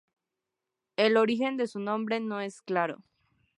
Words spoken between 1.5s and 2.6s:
de su nombre no